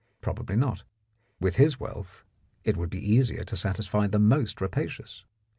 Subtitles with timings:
[0.19, 0.81] Probably not;
[1.39, 2.23] with his wealth
[2.63, 5.25] it would be easier to satisfy the most rapacious.